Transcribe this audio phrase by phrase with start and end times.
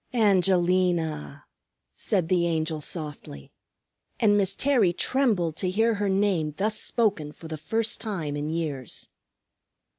[0.15, 1.45] "Angelina!"
[1.93, 3.51] said the Angel softly;
[4.19, 8.49] and Miss Terry trembled to hear her name thus spoken for the first time in
[8.49, 9.09] years.